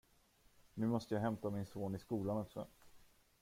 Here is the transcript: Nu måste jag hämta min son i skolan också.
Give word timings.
Nu 0.73 0.87
måste 0.87 1.13
jag 1.15 1.21
hämta 1.21 1.49
min 1.49 1.65
son 1.65 1.95
i 1.95 1.99
skolan 1.99 2.37
också. 2.37 2.67